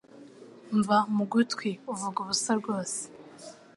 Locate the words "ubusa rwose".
2.23-3.01